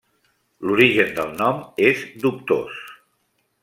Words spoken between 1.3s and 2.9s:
nom és dubtós.